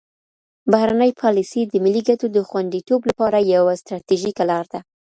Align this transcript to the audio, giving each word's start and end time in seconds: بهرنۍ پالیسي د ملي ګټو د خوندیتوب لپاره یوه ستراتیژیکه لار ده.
بهرنۍ 0.71 1.11
پالیسي 1.21 1.61
د 1.67 1.73
ملي 1.83 2.01
ګټو 2.09 2.27
د 2.31 2.37
خوندیتوب 2.49 3.01
لپاره 3.09 3.37
یوه 3.55 3.73
ستراتیژیکه 3.81 4.43
لار 4.51 4.65
ده. 4.73 4.79